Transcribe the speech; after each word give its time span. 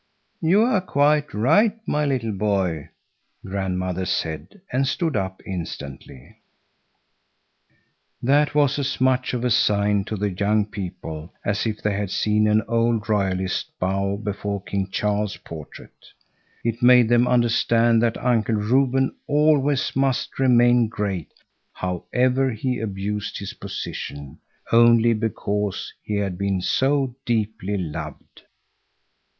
"You 0.41 0.63
are 0.63 0.81
quite 0.81 1.31
right, 1.31 1.77
my 1.87 2.07
little 2.07 2.31
boy," 2.31 2.89
grandmother 3.45 4.05
said, 4.07 4.59
and 4.73 4.87
stood 4.87 5.15
up 5.15 5.43
instantly. 5.45 6.37
That 8.19 8.55
was 8.55 8.79
as 8.79 8.99
much 8.99 9.35
of 9.35 9.45
a 9.45 9.51
sign 9.51 10.03
to 10.05 10.15
the 10.17 10.31
young 10.31 10.65
people 10.65 11.31
as 11.45 11.67
if 11.67 11.83
they 11.83 11.93
had 11.93 12.09
seen 12.09 12.47
an 12.47 12.63
old 12.67 13.07
Royalist 13.07 13.69
bow 13.79 14.17
before 14.17 14.63
King 14.63 14.89
Charles's 14.89 15.37
portrait. 15.37 16.07
It 16.63 16.81
made 16.81 17.07
them 17.07 17.27
understand 17.27 18.01
that 18.01 18.17
Uncle 18.17 18.55
Reuben 18.55 19.15
always 19.27 19.95
must 19.95 20.39
remain 20.39 20.87
great, 20.87 21.31
however 21.73 22.49
he 22.49 22.79
abused 22.79 23.37
his 23.37 23.53
position, 23.53 24.39
only 24.71 25.13
because 25.13 25.93
he 26.01 26.15
had 26.15 26.39
been 26.39 26.59
so 26.59 27.15
deeply 27.23 27.77
loved. 27.77 28.41